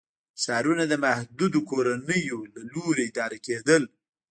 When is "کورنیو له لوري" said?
1.69-3.03